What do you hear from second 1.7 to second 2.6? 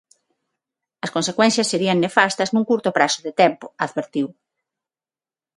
serían nefastas